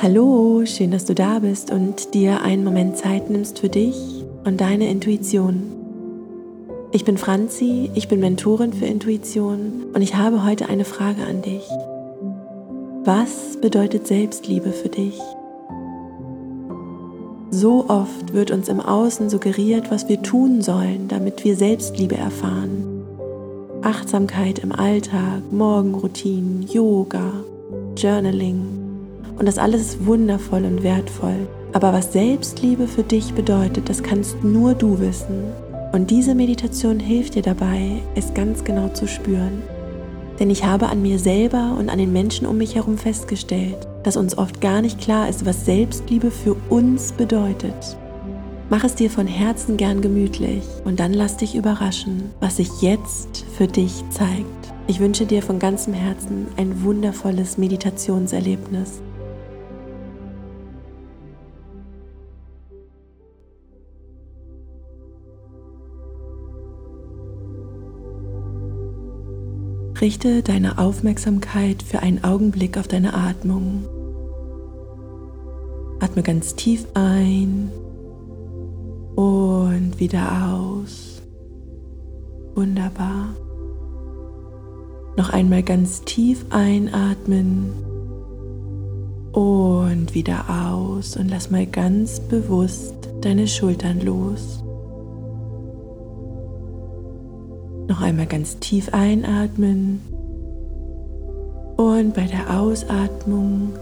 Hallo, 0.00 0.64
schön, 0.64 0.92
dass 0.92 1.06
du 1.06 1.14
da 1.16 1.40
bist 1.40 1.72
und 1.72 2.14
dir 2.14 2.40
einen 2.42 2.62
Moment 2.62 2.96
Zeit 2.96 3.30
nimmst 3.30 3.58
für 3.58 3.68
dich 3.68 4.24
und 4.44 4.60
deine 4.60 4.88
Intuition. 4.88 5.60
Ich 6.92 7.04
bin 7.04 7.18
Franzi, 7.18 7.90
ich 7.96 8.06
bin 8.06 8.20
Mentorin 8.20 8.72
für 8.72 8.86
Intuition 8.86 9.86
und 9.92 10.00
ich 10.00 10.14
habe 10.14 10.44
heute 10.44 10.68
eine 10.68 10.84
Frage 10.84 11.24
an 11.24 11.42
dich. 11.42 11.68
Was 13.02 13.60
bedeutet 13.60 14.06
Selbstliebe 14.06 14.70
für 14.70 14.88
dich? 14.88 15.18
So 17.50 17.86
oft 17.88 18.32
wird 18.32 18.52
uns 18.52 18.68
im 18.68 18.78
Außen 18.78 19.28
suggeriert, 19.28 19.90
was 19.90 20.08
wir 20.08 20.22
tun 20.22 20.62
sollen, 20.62 21.08
damit 21.08 21.42
wir 21.42 21.56
Selbstliebe 21.56 22.16
erfahren. 22.16 23.02
Achtsamkeit 23.82 24.60
im 24.60 24.70
Alltag, 24.70 25.42
Morgenroutinen, 25.50 26.68
Yoga, 26.68 27.32
Journaling, 27.96 28.77
und 29.38 29.46
das 29.46 29.58
alles 29.58 29.80
ist 29.82 30.06
wundervoll 30.06 30.64
und 30.64 30.82
wertvoll. 30.82 31.48
Aber 31.72 31.92
was 31.92 32.12
Selbstliebe 32.12 32.86
für 32.86 33.02
dich 33.02 33.34
bedeutet, 33.34 33.88
das 33.88 34.02
kannst 34.02 34.42
nur 34.42 34.74
du 34.74 34.98
wissen. 35.00 35.44
Und 35.92 36.10
diese 36.10 36.34
Meditation 36.34 36.98
hilft 36.98 37.34
dir 37.34 37.42
dabei, 37.42 38.02
es 38.14 38.34
ganz 38.34 38.64
genau 38.64 38.88
zu 38.88 39.06
spüren. 39.06 39.62
Denn 40.38 40.50
ich 40.50 40.64
habe 40.64 40.88
an 40.88 41.02
mir 41.02 41.18
selber 41.18 41.76
und 41.78 41.88
an 41.88 41.98
den 41.98 42.12
Menschen 42.12 42.46
um 42.46 42.58
mich 42.58 42.74
herum 42.74 42.98
festgestellt, 42.98 43.88
dass 44.02 44.16
uns 44.16 44.38
oft 44.38 44.60
gar 44.60 44.82
nicht 44.82 45.00
klar 45.00 45.28
ist, 45.28 45.44
was 45.46 45.64
Selbstliebe 45.64 46.30
für 46.30 46.56
uns 46.68 47.12
bedeutet. 47.12 47.96
Mach 48.70 48.84
es 48.84 48.94
dir 48.94 49.10
von 49.10 49.26
Herzen 49.26 49.78
gern 49.78 50.02
gemütlich 50.02 50.62
und 50.84 51.00
dann 51.00 51.14
lass 51.14 51.38
dich 51.38 51.54
überraschen, 51.54 52.30
was 52.40 52.56
sich 52.56 52.82
jetzt 52.82 53.44
für 53.56 53.66
dich 53.66 54.04
zeigt. 54.10 54.74
Ich 54.86 55.00
wünsche 55.00 55.26
dir 55.26 55.42
von 55.42 55.58
ganzem 55.58 55.94
Herzen 55.94 56.46
ein 56.56 56.82
wundervolles 56.84 57.56
Meditationserlebnis. 57.56 59.00
Richte 70.08 70.42
deine 70.42 70.78
Aufmerksamkeit 70.78 71.82
für 71.82 72.00
einen 72.00 72.24
Augenblick 72.24 72.78
auf 72.78 72.88
deine 72.88 73.12
Atmung. 73.12 73.84
Atme 76.00 76.22
ganz 76.22 76.54
tief 76.54 76.86
ein 76.94 77.70
und 79.16 80.00
wieder 80.00 80.48
aus. 80.50 81.20
Wunderbar. 82.54 83.34
Noch 85.18 85.28
einmal 85.28 85.62
ganz 85.62 86.00
tief 86.04 86.46
einatmen 86.48 87.70
und 89.32 90.14
wieder 90.14 90.72
aus 90.72 91.18
und 91.18 91.28
lass 91.28 91.50
mal 91.50 91.66
ganz 91.66 92.18
bewusst 92.18 92.94
deine 93.20 93.46
Schultern 93.46 94.00
los. 94.00 94.64
Noch 97.88 98.02
einmal 98.02 98.26
ganz 98.26 98.58
tief 98.58 98.92
einatmen. 98.92 100.00
Und 101.76 102.12
bei 102.14 102.26
der 102.26 102.60
Ausatmung 102.60 103.72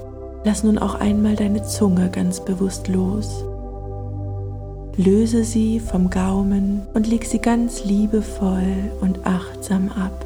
lass 0.44 0.62
nun 0.62 0.78
auch 0.78 0.94
einmal 0.94 1.34
deine 1.34 1.64
Zunge 1.64 2.08
ganz 2.10 2.44
bewusst 2.44 2.86
los. 2.86 3.44
Löse 4.96 5.44
sie 5.44 5.80
vom 5.80 6.08
Gaumen 6.08 6.82
und 6.94 7.06
leg 7.08 7.24
sie 7.24 7.40
ganz 7.40 7.84
liebevoll 7.84 8.92
und 9.00 9.26
achtsam 9.26 9.90
ab. 9.90 10.24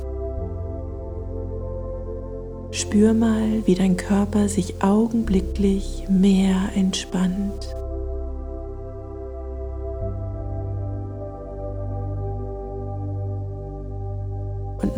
Spür 2.71 3.15
mal, 3.15 3.67
wie 3.67 3.75
dein 3.75 3.97
Körper 3.97 4.49
sich 4.49 4.83
augenblicklich 4.83 6.05
mehr 6.09 6.57
entspannt. 6.77 7.75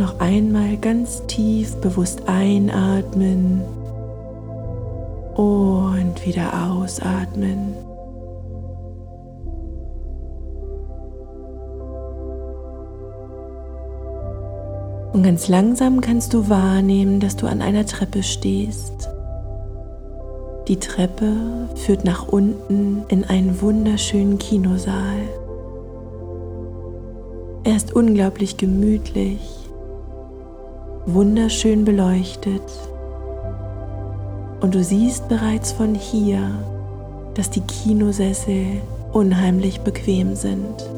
Noch 0.02 0.18
einmal 0.18 0.76
ganz 0.78 1.24
tief 1.28 1.76
bewusst 1.76 2.22
einatmen 2.26 3.62
und 5.36 6.26
wieder 6.26 6.68
ausatmen. 6.68 7.74
Und 15.12 15.22
ganz 15.22 15.46
langsam 15.46 16.00
kannst 16.00 16.34
du 16.34 16.48
wahrnehmen, 16.48 17.20
dass 17.20 17.36
du 17.36 17.46
an 17.46 17.62
einer 17.62 17.86
Treppe 17.86 18.24
stehst. 18.24 19.08
Die 20.66 20.78
Treppe 20.78 21.32
führt 21.76 22.04
nach 22.04 22.26
unten 22.26 23.04
in 23.06 23.24
einen 23.24 23.60
wunderschönen 23.60 24.38
Kinosaal. 24.38 25.20
Er 27.62 27.76
ist 27.76 27.94
unglaublich 27.94 28.56
gemütlich 28.56 29.61
wunderschön 31.06 31.84
beleuchtet. 31.84 32.62
Und 34.60 34.74
du 34.74 34.82
siehst 34.82 35.28
bereits 35.28 35.72
von 35.72 35.94
hier, 35.94 36.50
dass 37.34 37.50
die 37.50 37.62
Kinosessel 37.62 38.80
unheimlich 39.12 39.80
bequem 39.80 40.34
sind. 40.34 40.88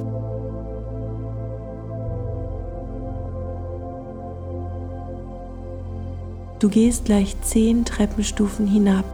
Du 6.61 6.69
gehst 6.69 7.05
gleich 7.05 7.37
zehn 7.43 7.85
Treppenstufen 7.85 8.67
hinab. 8.67 9.05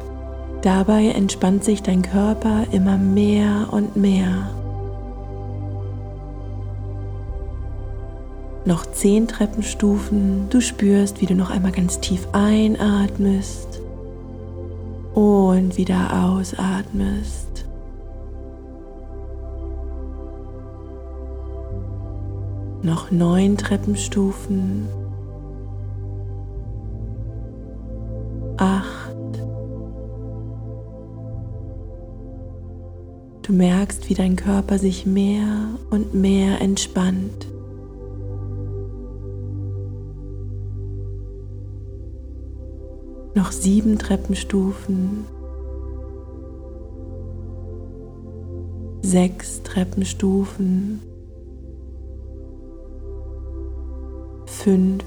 Dabei 0.63 1.07
entspannt 1.07 1.65
sich 1.65 1.83
dein 1.83 2.03
Körper 2.03 2.67
immer 2.71 2.99
mehr 2.99 3.69
und 3.71 3.97
mehr. 3.97 4.51
Noch 8.65 8.85
zehn 8.87 9.27
Treppenstufen. 9.27 10.49
Du 10.51 10.61
spürst, 10.61 11.21
wie 11.21 11.27
du 11.27 11.35
noch 11.35 11.51
einmal 11.51 11.73
ganz 11.73 11.99
tief 12.01 12.29
einatmest 12.33 13.81
und 15.15 15.77
wieder 15.77 16.25
ausatmest. 16.25 17.65
Noch 22.83 23.11
neun 23.11 23.57
Treppenstufen. 23.57 24.89
Acht. 28.57 29.17
Du 33.43 33.53
merkst, 33.53 34.09
wie 34.09 34.15
dein 34.15 34.37
Körper 34.37 34.79
sich 34.79 35.07
mehr 35.07 35.69
und 35.91 36.15
mehr 36.15 36.61
entspannt. 36.61 37.47
Noch 43.35 43.53
sieben 43.53 43.99
Treppenstufen. 43.99 45.25
Sechs 49.03 49.63
Treppenstufen. 49.63 51.01
Fünf. 54.47 55.05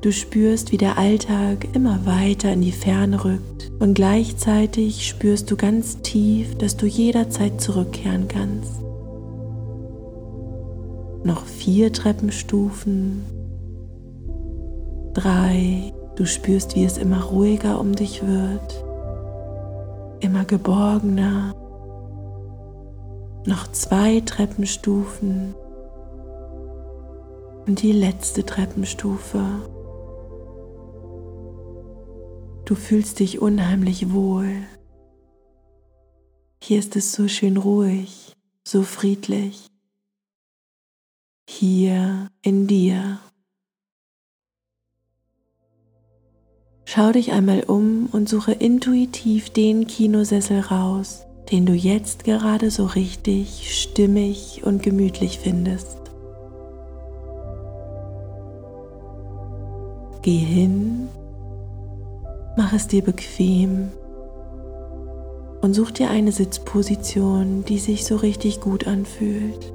Du 0.00 0.12
spürst, 0.12 0.72
wie 0.72 0.78
der 0.78 0.96
Alltag 0.96 1.68
immer 1.74 2.06
weiter 2.06 2.52
in 2.52 2.62
die 2.62 2.72
Ferne 2.72 3.22
rückt 3.22 3.70
und 3.80 3.94
gleichzeitig 3.94 5.06
spürst 5.06 5.50
du 5.50 5.56
ganz 5.56 6.00
tief, 6.00 6.56
dass 6.56 6.76
du 6.76 6.86
jederzeit 6.86 7.60
zurückkehren 7.60 8.26
kannst. 8.26 8.80
Noch 11.22 11.44
vier 11.44 11.92
Treppenstufen. 11.92 13.24
Drei. 15.12 15.92
Du 16.20 16.26
spürst, 16.26 16.76
wie 16.76 16.84
es 16.84 16.98
immer 16.98 17.22
ruhiger 17.22 17.80
um 17.80 17.94
dich 17.94 18.20
wird, 18.26 18.84
immer 20.20 20.44
geborgener. 20.44 21.54
Noch 23.46 23.72
zwei 23.72 24.20
Treppenstufen 24.20 25.54
und 27.66 27.80
die 27.80 27.92
letzte 27.92 28.44
Treppenstufe. 28.44 29.42
Du 32.66 32.74
fühlst 32.74 33.18
dich 33.20 33.40
unheimlich 33.40 34.12
wohl. 34.12 34.56
Hier 36.62 36.80
ist 36.80 36.96
es 36.96 37.14
so 37.14 37.28
schön 37.28 37.56
ruhig, 37.56 38.36
so 38.62 38.82
friedlich. 38.82 39.68
Hier 41.48 42.28
in 42.42 42.66
dir. 42.66 43.20
Schau 46.92 47.12
dich 47.12 47.30
einmal 47.30 47.62
um 47.68 48.08
und 48.10 48.28
suche 48.28 48.50
intuitiv 48.50 49.50
den 49.50 49.86
Kinosessel 49.86 50.58
raus, 50.58 51.24
den 51.52 51.64
du 51.64 51.72
jetzt 51.72 52.24
gerade 52.24 52.72
so 52.72 52.84
richtig 52.84 53.80
stimmig 53.80 54.62
und 54.64 54.82
gemütlich 54.82 55.38
findest. 55.38 55.98
Geh 60.22 60.38
hin, 60.38 61.06
mach 62.56 62.72
es 62.72 62.88
dir 62.88 63.04
bequem 63.04 63.90
und 65.60 65.74
such 65.74 65.92
dir 65.92 66.10
eine 66.10 66.32
Sitzposition, 66.32 67.64
die 67.64 67.78
sich 67.78 68.04
so 68.04 68.16
richtig 68.16 68.60
gut 68.60 68.88
anfühlt. 68.88 69.72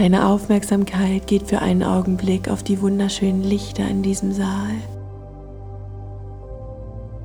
Deine 0.00 0.28
Aufmerksamkeit 0.28 1.26
geht 1.26 1.48
für 1.48 1.58
einen 1.58 1.82
Augenblick 1.82 2.48
auf 2.48 2.62
die 2.62 2.80
wunderschönen 2.80 3.42
Lichter 3.42 3.86
in 3.86 4.02
diesem 4.02 4.32
Saal. 4.32 4.72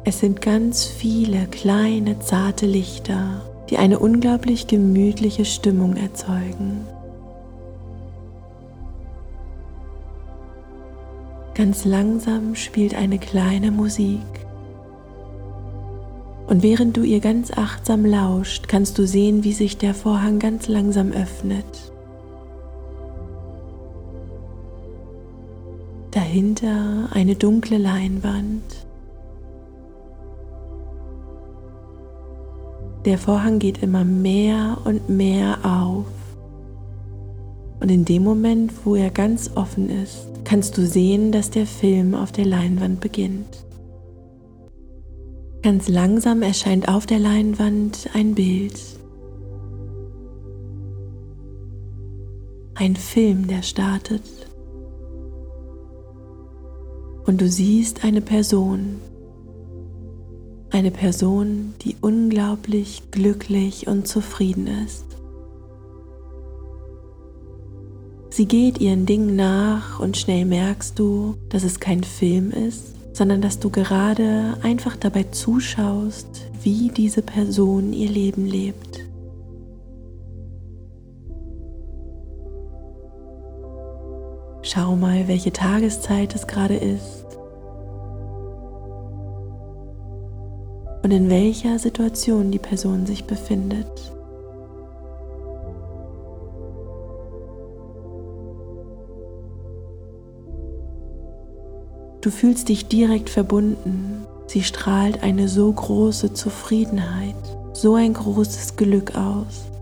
Es 0.04 0.20
sind 0.20 0.42
ganz 0.42 0.84
viele 0.84 1.48
kleine, 1.48 2.20
zarte 2.20 2.66
Lichter, 2.66 3.42
die 3.70 3.78
eine 3.78 3.98
unglaublich 4.00 4.68
gemütliche 4.68 5.46
Stimmung 5.46 5.96
erzeugen. 5.96 6.86
Ganz 11.54 11.86
langsam 11.86 12.56
spielt 12.56 12.94
eine 12.94 13.20
kleine 13.20 13.72
Musik. 13.72 14.20
Und 16.48 16.62
während 16.62 16.98
du 16.98 17.04
ihr 17.04 17.22
ganz 17.22 17.52
achtsam 17.58 18.06
lauscht, 18.06 18.68
kannst 18.68 18.98
du 18.98 19.08
sehen, 19.08 19.46
wie 19.46 19.54
sich 19.54 19.78
der 19.78 19.94
Vorhang 19.94 20.40
ganz 20.40 20.68
langsam 20.68 21.14
öffnet. 21.14 21.95
Dahinter 26.36 27.08
eine 27.14 27.36
dunkle 27.36 27.78
Leinwand. 27.78 28.86
Der 33.06 33.18
Vorhang 33.18 33.58
geht 33.58 33.82
immer 33.82 34.04
mehr 34.04 34.80
und 34.84 35.08
mehr 35.08 35.60
auf. 35.64 36.06
Und 37.80 37.90
in 37.90 38.04
dem 38.04 38.24
Moment, 38.26 38.74
wo 38.84 38.96
er 38.96 39.12
ganz 39.12 39.52
offen 39.56 39.90
ist, 39.90 40.28
kannst 40.44 40.78
du 40.78 40.86
sehen, 40.86 41.32
dass 41.32 41.52
der 41.52 41.66
Film 41.66 42.14
auf 42.14 42.34
der 42.34 42.46
Leinwand 42.46 43.00
beginnt. 43.00 43.66
Ganz 45.62 45.88
langsam 45.88 46.42
erscheint 46.42 46.90
auf 46.90 47.06
der 47.06 47.20
Leinwand 47.20 48.10
ein 48.14 48.36
Bild. 48.36 48.78
Ein 52.74 52.98
Film, 52.98 53.48
der 53.48 53.62
startet 53.62 54.45
und 57.26 57.42
du 57.42 57.50
siehst 57.50 58.04
eine 58.04 58.22
Person, 58.22 59.02
eine 60.72 60.92
Person, 60.92 61.74
die 61.82 61.96
unglaublich 62.02 63.04
glücklich 63.12 63.88
und 63.88 64.08
zufrieden 64.08 64.68
ist. 64.86 65.06
Sie 68.30 68.46
geht 68.48 68.82
ihren 68.82 69.06
Dingen 69.06 69.38
nach 69.38 70.00
und 70.02 70.18
schnell 70.18 70.44
merkst 70.44 71.00
du, 71.00 71.36
dass 71.48 71.64
es 71.64 71.80
kein 71.80 72.04
Film 72.04 72.52
ist, 72.52 72.96
sondern 73.14 73.42
dass 73.42 73.60
du 73.60 73.70
gerade 73.70 74.58
einfach 74.62 74.98
dabei 74.98 75.24
zuschaust, 75.24 76.28
wie 76.62 76.90
diese 76.90 77.22
Person 77.22 77.94
ihr 77.94 78.10
Leben 78.10 78.46
lebt. 78.46 79.05
Schau 84.76 84.98
mal, 84.98 85.30
welche 85.30 85.54
Tageszeit 85.54 86.36
es 86.36 86.48
gerade 86.48 86.76
ist 86.76 87.26
und 91.02 91.12
in 91.12 91.30
welcher 91.30 91.80
Situation 91.80 92.52
die 92.52 92.60
Person 92.60 93.06
sich 93.06 93.24
befindet. 93.24 93.88
Du 102.20 102.30
fühlst 102.30 102.68
dich 102.68 102.90
direkt 102.90 103.30
verbunden. 103.30 104.26
Sie 104.48 104.64
strahlt 104.64 105.24
eine 105.24 105.48
so 105.48 105.72
große 105.72 106.34
Zufriedenheit, 106.34 107.36
so 107.72 107.96
ein 107.96 108.14
großes 108.14 108.76
Glück 108.76 109.16
aus. 109.16 109.75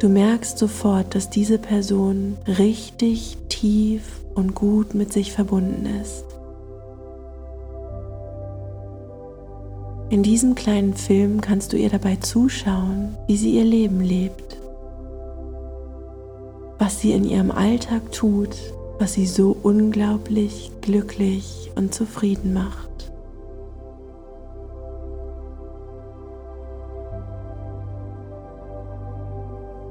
Du 0.00 0.08
merkst 0.08 0.56
sofort, 0.56 1.14
dass 1.14 1.28
diese 1.28 1.58
Person 1.58 2.38
richtig 2.46 3.36
tief 3.50 4.02
und 4.34 4.54
gut 4.54 4.94
mit 4.94 5.12
sich 5.12 5.32
verbunden 5.32 5.84
ist. 6.00 6.24
In 10.08 10.22
diesem 10.22 10.54
kleinen 10.54 10.94
Film 10.94 11.42
kannst 11.42 11.74
du 11.74 11.76
ihr 11.76 11.90
dabei 11.90 12.16
zuschauen, 12.16 13.14
wie 13.26 13.36
sie 13.36 13.56
ihr 13.56 13.64
Leben 13.64 14.00
lebt, 14.00 14.56
was 16.78 17.00
sie 17.00 17.12
in 17.12 17.24
ihrem 17.24 17.50
Alltag 17.50 18.10
tut, 18.10 18.56
was 18.98 19.12
sie 19.12 19.26
so 19.26 19.54
unglaublich 19.62 20.72
glücklich 20.80 21.70
und 21.76 21.94
zufrieden 21.94 22.54
macht. 22.54 22.89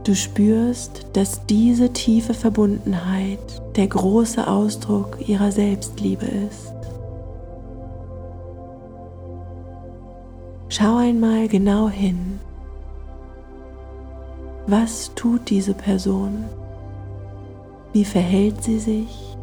Du 0.04 0.16
spürst, 0.16 1.06
dass 1.14 1.46
diese 1.46 1.92
tiefe 1.92 2.34
Verbundenheit 2.34 3.40
der 3.76 3.88
große 3.88 4.48
Ausdruck 4.48 5.18
ihrer 5.28 5.52
Selbstliebe 5.52 6.26
ist. 6.26 6.74
Schau 10.70 10.98
einmal 10.98 11.48
genau 11.48 11.90
hin. 11.90 12.40
Was 14.68 15.12
tut 15.16 15.50
diese 15.50 15.74
Person? 15.74 16.46
Wie 17.92 18.06
verhält 18.06 18.64
sie 18.64 18.80
sich? 18.80 19.36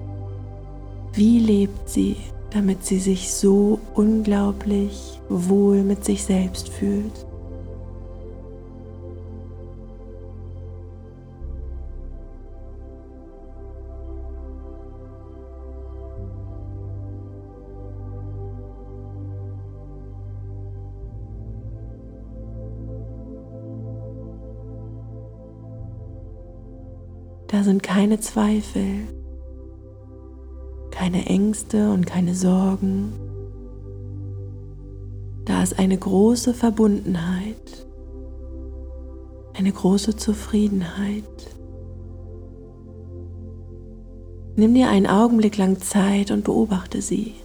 Wie 1.12 1.40
lebt 1.40 1.88
sie, 1.88 2.16
damit 2.50 2.84
sie 2.84 3.00
sich 3.00 3.32
so 3.32 3.80
unglaublich 3.94 5.20
wohl 5.28 5.82
mit 5.82 6.04
sich 6.04 6.22
selbst 6.22 6.68
fühlt? 6.68 7.25
Da 27.56 27.64
sind 27.64 27.82
keine 27.82 28.20
Zweifel, 28.20 29.08
keine 30.90 31.24
Ängste 31.24 31.90
und 31.90 32.04
keine 32.06 32.34
Sorgen. 32.34 33.14
Da 35.46 35.62
ist 35.62 35.78
eine 35.78 35.96
große 35.96 36.52
Verbundenheit, 36.52 37.86
eine 39.54 39.72
große 39.72 40.16
Zufriedenheit. 40.16 41.24
Nimm 44.56 44.74
dir 44.74 44.90
einen 44.90 45.06
Augenblick 45.06 45.56
lang 45.56 45.80
Zeit 45.80 46.30
und 46.30 46.44
beobachte 46.44 47.00
sie. 47.00 47.36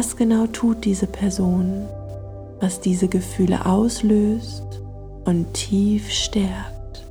Was 0.00 0.16
genau 0.16 0.46
tut 0.46 0.86
diese 0.86 1.06
Person, 1.06 1.86
was 2.58 2.80
diese 2.80 3.06
Gefühle 3.06 3.66
auslöst 3.66 4.80
und 5.26 5.52
tief 5.52 6.10
stärkt? 6.10 7.04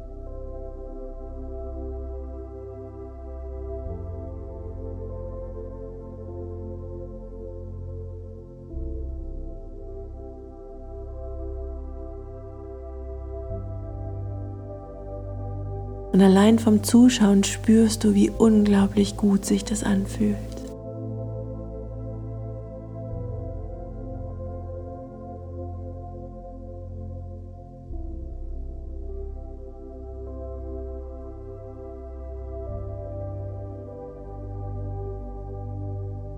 Und 16.12 16.24
allein 16.24 16.58
vom 16.58 16.82
Zuschauen 16.82 17.44
spürst 17.44 18.04
du, 18.04 18.16
wie 18.16 18.32
unglaublich 18.32 19.16
gut 19.16 19.46
sich 19.46 19.64
das 19.64 19.84
anfühlt. 19.84 20.49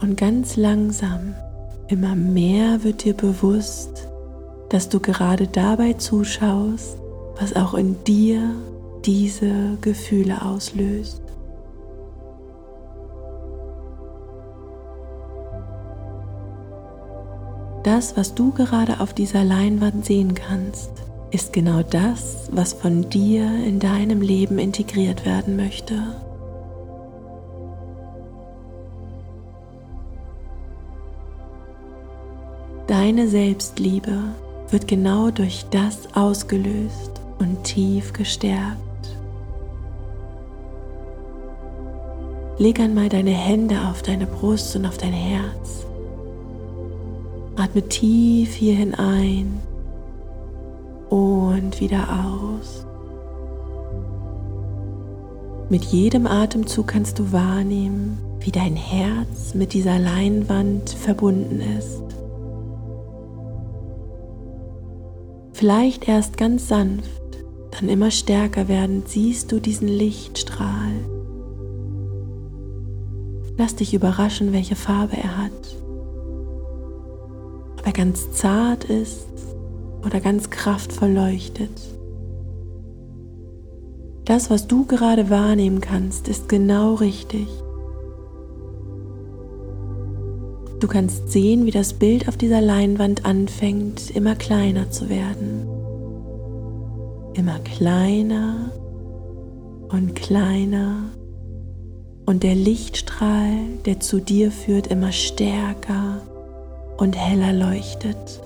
Und 0.02 0.18
ganz 0.18 0.58
langsam, 0.58 1.36
immer 1.88 2.16
mehr 2.16 2.84
wird 2.84 3.04
dir 3.04 3.14
bewusst, 3.14 4.08
dass 4.70 4.90
du 4.90 5.00
gerade 5.00 5.48
dabei 5.48 5.94
zuschaust, 5.94 6.98
was 7.40 7.56
auch 7.56 7.76
in 7.76 8.04
dir 8.04 8.56
diese 9.06 9.78
Gefühle 9.82 10.42
auslöst. 10.44 11.22
Das, 17.84 18.18
was 18.18 18.34
du 18.34 18.52
gerade 18.52 19.00
auf 19.00 19.14
dieser 19.14 19.44
Leinwand 19.44 20.06
sehen 20.06 20.34
kannst, 20.34 20.92
ist 21.32 21.54
genau 21.54 21.84
das, 21.84 22.50
was 22.52 22.74
von 22.74 23.10
dir 23.10 23.44
in 23.66 23.80
deinem 23.80 24.22
Leben 24.22 24.58
integriert 24.58 25.26
werden 25.26 25.56
möchte. 25.56 25.96
Deine 32.92 33.30
Selbstliebe 33.30 34.18
wird 34.70 34.86
genau 34.86 35.32
durch 35.32 35.64
das 35.72 36.14
ausgelöst 36.14 37.22
und 37.40 37.64
tief 37.64 38.12
gestärkt. 38.12 39.16
Leg 42.58 42.82
einmal 42.82 43.08
deine 43.08 43.32
Hände 43.32 43.78
auf 43.90 44.02
deine 44.02 44.28
Brust 44.28 44.76
und 44.76 44.86
auf 44.86 44.98
dein 44.98 45.14
Herz. 45.14 45.86
Atme 47.56 47.82
tief 47.88 48.56
hierhin 48.56 48.94
ein 48.94 49.62
und 51.10 51.80
wieder 51.80 52.10
aus. 52.10 52.86
Mit 55.70 55.86
jedem 55.86 56.28
Atemzug 56.28 56.88
kannst 56.88 57.20
du 57.20 57.32
wahrnehmen, 57.32 58.18
wie 58.42 58.52
dein 58.52 58.76
Herz 58.76 59.54
mit 59.54 59.72
dieser 59.72 59.98
Leinwand 59.98 60.90
verbunden 60.90 61.62
ist. 61.80 62.11
Vielleicht 65.62 66.10
erst 66.10 66.36
ganz 66.36 66.68
sanft, 66.68 67.22
dann 67.72 67.88
immer 67.88 68.12
stärker 68.12 68.68
werdend 68.68 69.08
siehst 69.08 69.54
du 69.54 69.62
diesen 69.62 69.88
Lichtstrahl. 69.88 70.92
Lass 73.58 73.76
dich 73.76 73.94
überraschen, 73.94 74.52
welche 74.52 74.76
Farbe 74.76 75.16
er 75.16 75.38
hat 75.38 75.82
ob 77.82 77.88
er 77.88 77.94
ganz 77.94 78.32
zart 78.34 78.84
ist 78.84 79.28
oder 80.06 80.20
ganz 80.20 80.52
kraftvoll 80.52 81.10
leuchtet. 81.10 81.82
Das, 84.26 84.52
was 84.52 84.68
du 84.68 84.86
gerade 84.86 85.32
wahrnehmen 85.32 85.82
kannst, 85.82 86.28
ist 86.28 86.48
genau 86.48 86.94
richtig. 86.94 87.48
Du 90.82 90.88
kannst 90.88 91.32
sehen, 91.32 91.68
wie 91.68 91.72
das 91.72 91.94
Bild 91.94 92.28
auf 92.28 92.38
dieser 92.38 92.60
Leinwand 92.60 93.24
anfängt, 93.24 94.10
immer 94.10 94.34
kleiner 94.34 94.90
zu 94.90 95.10
werden. 95.10 95.68
Immer 97.36 97.60
kleiner 97.60 98.72
und 99.90 100.16
kleiner. 100.16 101.04
Und 102.26 102.42
der 102.42 102.56
Lichtstrahl, 102.56 103.58
der 103.86 104.00
zu 104.00 104.20
dir 104.20 104.52
führt, 104.52 104.88
immer 104.88 105.12
stärker 105.12 106.24
und 106.98 107.16
heller 107.16 107.54
leuchtet. 107.54 108.42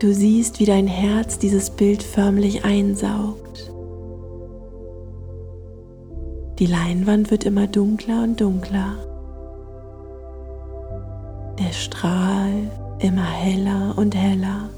Du 0.00 0.12
siehst, 0.12 0.58
wie 0.58 0.64
dein 0.64 0.88
Herz 0.88 1.38
dieses 1.38 1.70
Bild 1.70 2.02
förmlich 2.02 2.64
einsaugt. 2.64 3.70
Die 6.60 6.66
Leinwand 6.66 7.30
wird 7.30 7.44
immer 7.44 7.66
dunkler 7.66 8.22
und 8.22 8.38
dunkler. 8.38 8.96
Der 11.58 11.72
Strahl 11.72 12.70
immer 12.98 13.24
heller 13.24 13.94
und 13.96 14.14
heller. 14.14 14.68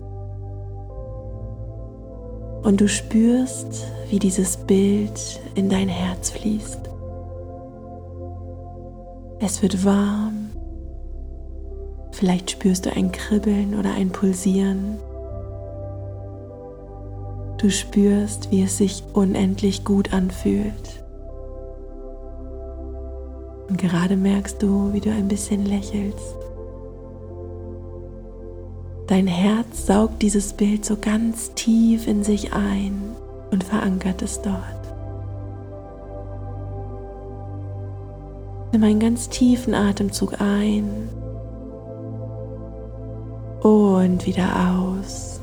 Und 2.63 2.81
du 2.81 2.89
spürst, 2.89 3.85
wie 4.11 4.21
dieses 4.21 4.59
Bild 4.59 5.41
in 5.57 5.69
dein 5.69 5.89
Herz 5.89 6.31
fließt. 6.31 6.79
Es 9.41 9.61
wird 9.61 9.85
warm. 9.85 10.51
Vielleicht 12.13 12.53
spürst 12.53 12.87
du 12.87 12.93
ein 12.93 13.11
Kribbeln 13.11 13.77
oder 13.77 13.93
ein 13.93 14.11
Pulsieren. 14.11 14.99
Du 17.59 17.71
spürst, 17.71 18.53
wie 18.53 18.63
es 18.63 18.79
sich 18.79 19.03
unendlich 19.15 19.85
gut 19.85 20.13
anfühlt. 20.13 21.02
Und 23.73 23.79
gerade 23.79 24.19
merkst 24.19 24.63
du, 24.63 24.93
wie 24.93 25.01
du 25.01 25.11
ein 25.11 25.29
bisschen 25.29 25.65
lächelst. 25.65 26.37
Dein 29.07 29.27
Herz 29.27 29.87
saugt 29.87 30.21
dieses 30.21 30.53
Bild 30.53 30.85
so 30.85 30.99
ganz 31.01 31.55
tief 31.55 32.07
in 32.07 32.23
sich 32.23 32.53
ein 32.53 33.17
und 33.51 33.65
verankert 33.65 34.21
es 34.21 34.43
dort. 34.43 34.61
Nimm 38.73 38.85
einen 38.85 39.01
ganz 39.01 39.31
tiefen 39.31 39.73
Atemzug 39.73 40.39
ein 40.39 41.09
und 43.63 44.27
wieder 44.27 44.51
aus. 44.77 45.41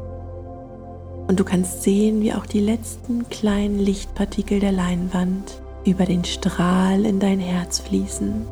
Und 1.28 1.40
du 1.40 1.44
kannst 1.44 1.82
sehen, 1.82 2.22
wie 2.22 2.36
auch 2.36 2.46
die 2.46 2.62
letzten 2.62 3.28
kleinen 3.30 3.80
Lichtpartikel 3.80 4.60
der 4.60 4.72
Leinwand 4.72 5.64
über 5.86 6.06
den 6.06 6.24
Strahl 6.24 7.06
in 7.06 7.20
dein 7.20 7.40
Herz 7.40 7.80
fließen. 7.80 8.46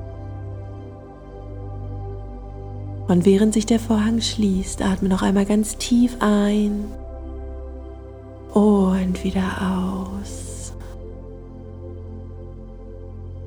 Und 3.07 3.25
während 3.25 3.53
sich 3.53 3.65
der 3.65 3.79
Vorhang 3.79 4.21
schließt, 4.21 4.81
atme 4.81 5.07
noch 5.07 5.21
einmal 5.21 5.45
ganz 5.45 5.77
tief 5.77 6.17
ein 6.19 6.85
und 8.53 9.23
wieder 9.23 10.21
aus. 10.21 10.73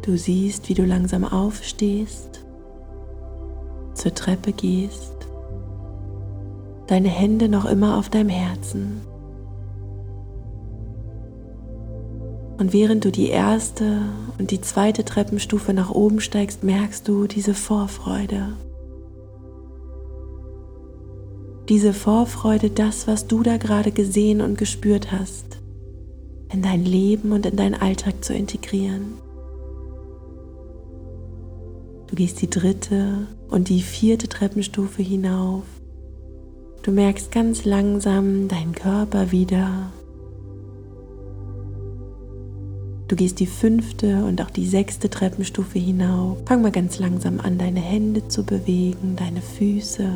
Du 0.02 0.16
siehst, 0.16 0.68
wie 0.68 0.74
du 0.74 0.84
langsam 0.84 1.24
aufstehst, 1.24 2.40
zur 3.94 4.14
Treppe 4.14 4.52
gehst, 4.52 5.14
deine 6.86 7.08
Hände 7.08 7.48
noch 7.48 7.66
immer 7.66 7.98
auf 7.98 8.08
deinem 8.08 8.30
Herzen. 8.30 9.02
Und 12.60 12.72
während 12.72 13.04
du 13.04 13.10
die 13.10 13.28
erste 13.28 14.02
und 14.38 14.52
die 14.52 14.60
zweite 14.60 15.04
Treppenstufe 15.04 15.74
nach 15.74 15.90
oben 15.90 16.20
steigst, 16.20 16.62
merkst 16.62 17.08
du 17.08 17.26
diese 17.26 17.54
Vorfreude 17.54 18.52
diese 21.70 21.92
Vorfreude, 21.92 22.68
das, 22.68 23.06
was 23.06 23.28
du 23.28 23.44
da 23.44 23.56
gerade 23.56 23.92
gesehen 23.92 24.40
und 24.40 24.58
gespürt 24.58 25.12
hast, 25.12 25.60
in 26.52 26.62
dein 26.62 26.84
Leben 26.84 27.30
und 27.30 27.46
in 27.46 27.56
deinen 27.56 27.76
Alltag 27.76 28.24
zu 28.24 28.34
integrieren. 28.34 29.12
Du 32.08 32.16
gehst 32.16 32.42
die 32.42 32.50
dritte 32.50 33.28
und 33.48 33.68
die 33.68 33.82
vierte 33.82 34.26
Treppenstufe 34.26 35.00
hinauf. 35.00 35.62
Du 36.82 36.90
merkst 36.90 37.30
ganz 37.30 37.64
langsam 37.64 38.48
deinen 38.48 38.72
Körper 38.72 39.30
wieder. 39.30 39.92
Du 43.10 43.16
gehst 43.16 43.40
die 43.40 43.46
fünfte 43.46 44.24
und 44.24 44.40
auch 44.40 44.50
die 44.50 44.68
sechste 44.68 45.10
Treppenstufe 45.10 45.80
hinauf. 45.80 46.38
Fang 46.46 46.62
mal 46.62 46.70
ganz 46.70 47.00
langsam 47.00 47.40
an, 47.40 47.58
deine 47.58 47.80
Hände 47.80 48.28
zu 48.28 48.44
bewegen, 48.44 49.16
deine 49.16 49.42
Füße. 49.42 50.08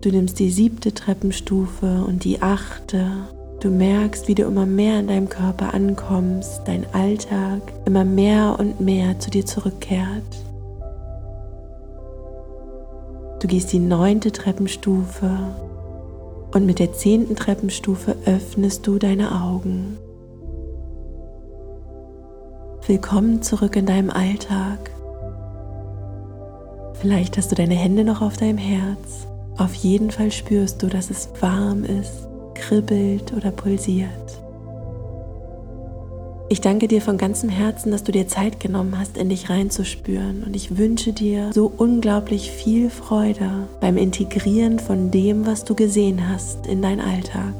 Du 0.00 0.08
nimmst 0.08 0.38
die 0.38 0.50
siebte 0.50 0.94
Treppenstufe 0.94 2.06
und 2.06 2.24
die 2.24 2.40
achte. 2.40 3.28
Du 3.60 3.68
merkst, 3.68 4.26
wie 4.26 4.34
du 4.34 4.44
immer 4.44 4.64
mehr 4.64 5.00
in 5.00 5.08
deinem 5.08 5.28
Körper 5.28 5.74
ankommst, 5.74 6.62
dein 6.64 6.86
Alltag 6.94 7.60
immer 7.84 8.06
mehr 8.06 8.56
und 8.58 8.80
mehr 8.80 9.18
zu 9.18 9.30
dir 9.30 9.44
zurückkehrt. 9.44 10.46
Du 13.40 13.48
gehst 13.48 13.70
die 13.70 13.80
neunte 13.80 14.32
Treppenstufe 14.32 15.30
und 16.54 16.64
mit 16.64 16.78
der 16.78 16.94
zehnten 16.94 17.36
Treppenstufe 17.36 18.16
öffnest 18.24 18.86
du 18.86 18.98
deine 18.98 19.42
Augen. 19.42 19.98
Willkommen 22.86 23.42
zurück 23.42 23.76
in 23.76 23.86
deinem 23.86 24.10
Alltag. 24.10 24.90
Vielleicht 26.94 27.36
hast 27.36 27.50
du 27.50 27.56
deine 27.56 27.74
Hände 27.74 28.04
noch 28.04 28.22
auf 28.22 28.36
deinem 28.36 28.58
Herz 28.58 29.26
auf 29.58 29.74
jeden 29.74 30.10
Fall 30.10 30.32
spürst 30.32 30.82
du, 30.82 30.86
dass 30.86 31.10
es 31.10 31.28
warm 31.40 31.84
ist, 31.84 32.26
kribbelt 32.54 33.32
oder 33.32 33.50
pulsiert. 33.50 34.08
Ich 36.48 36.60
danke 36.60 36.88
dir 36.88 37.00
von 37.00 37.16
ganzem 37.16 37.48
Herzen, 37.48 37.92
dass 37.92 38.02
du 38.02 38.12
dir 38.12 38.28
Zeit 38.28 38.60
genommen 38.60 38.98
hast, 38.98 39.16
in 39.16 39.30
dich 39.30 39.48
reinzuspüren. 39.48 40.44
Und 40.44 40.54
ich 40.54 40.76
wünsche 40.76 41.12
dir 41.12 41.50
so 41.54 41.72
unglaublich 41.74 42.50
viel 42.50 42.90
Freude 42.90 43.68
beim 43.80 43.96
Integrieren 43.96 44.78
von 44.78 45.10
dem, 45.10 45.46
was 45.46 45.64
du 45.64 45.74
gesehen 45.74 46.28
hast, 46.28 46.66
in 46.66 46.82
dein 46.82 47.00
Alltag. 47.00 47.54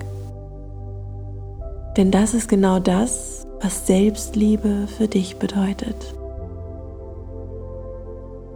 Denn 1.97 2.11
das 2.11 2.35
ist 2.35 2.49
genau 2.49 2.81
das, 2.81 3.47
was 3.63 3.87
Selbstliebe 3.87 4.89
für 4.99 5.07
dich 5.07 5.37
bedeutet. 5.37 6.15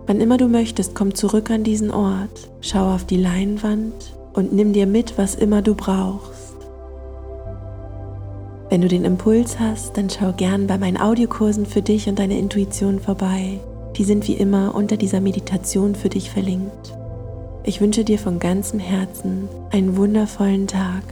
Wann 0.07 0.21
immer 0.21 0.37
du 0.37 0.49
möchtest, 0.49 0.95
komm 0.95 1.15
zurück 1.15 1.51
an 1.51 1.65
diesen 1.65 1.91
Ort, 1.91 2.51
schau 2.61 2.95
auf 2.95 3.05
die 3.05 3.17
Leinwand 3.17 3.95
und 4.35 4.53
nimm 4.53 4.73
dir 4.73 4.87
mit, 4.87 5.17
was 5.17 5.35
immer 5.35 5.63
du 5.63 5.75
brauchst. 5.75 6.55
Wenn 8.69 8.81
du 8.81 8.89
den 8.89 9.05
Impuls 9.05 9.61
hast, 9.61 9.97
dann 9.97 10.11
schau 10.11 10.33
gern 10.33 10.67
bei 10.67 10.77
meinen 10.77 11.01
Audiokursen 11.01 11.67
für 11.67 11.83
dich 11.83 12.09
und 12.09 12.19
deine 12.19 12.39
Intuition 12.39 12.99
vorbei. 12.99 13.61
Die 13.97 14.05
sind 14.05 14.27
wie 14.27 14.35
immer 14.35 14.75
unter 14.75 14.97
dieser 14.97 15.21
Meditation 15.21 15.95
für 15.95 16.09
dich 16.09 16.31
verlinkt. 16.31 16.97
Ich 17.63 17.81
wünsche 17.81 18.05
dir 18.05 18.19
von 18.19 18.39
ganzem 18.39 18.79
Herzen 18.79 19.49
einen 19.71 19.97
wundervollen 19.97 20.67
Tag. 20.67 21.03